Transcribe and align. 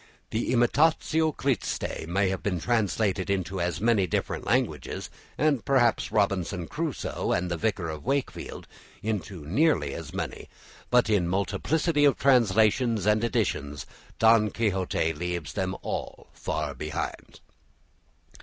The 0.31 0.51
"Imitatio 0.51 1.31
Christi" 1.31 2.05
may 2.07 2.29
have 2.29 2.41
been 2.41 2.59
translated 2.59 3.29
into 3.29 3.61
as 3.61 3.79
many 3.79 4.07
different 4.07 4.45
languages, 4.47 5.11
and 5.37 5.63
perhaps 5.63 6.11
"Robinson 6.11 6.67
Crusoe" 6.67 7.31
and 7.33 7.51
the 7.51 7.55
"Vicar 7.55 7.87
of 7.87 8.03
Wakefield" 8.03 8.65
into 9.03 9.45
nearly 9.45 9.93
as 9.93 10.11
many, 10.11 10.49
but 10.89 11.07
in 11.07 11.27
multiplicity 11.27 12.03
of 12.03 12.17
translations 12.17 13.05
and 13.05 13.23
editions 13.23 13.85
"Don 14.17 14.49
Quixote" 14.49 15.13
leaves 15.13 15.53
them 15.53 15.75
all 15.83 16.29
far 16.33 16.73
behind. 16.73 17.39